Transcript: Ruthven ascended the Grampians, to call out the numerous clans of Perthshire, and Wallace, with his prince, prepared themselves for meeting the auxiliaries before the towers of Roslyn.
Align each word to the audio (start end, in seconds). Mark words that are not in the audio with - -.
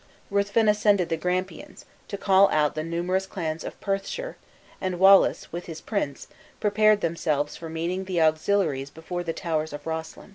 Ruthven 0.31 0.67
ascended 0.67 1.09
the 1.09 1.15
Grampians, 1.15 1.85
to 2.07 2.17
call 2.17 2.49
out 2.49 2.73
the 2.73 2.81
numerous 2.81 3.27
clans 3.27 3.63
of 3.63 3.79
Perthshire, 3.81 4.35
and 4.81 4.97
Wallace, 4.97 5.51
with 5.51 5.67
his 5.67 5.79
prince, 5.79 6.27
prepared 6.59 7.01
themselves 7.01 7.55
for 7.55 7.69
meeting 7.69 8.05
the 8.05 8.19
auxiliaries 8.19 8.89
before 8.89 9.21
the 9.23 9.31
towers 9.31 9.73
of 9.73 9.85
Roslyn. 9.85 10.29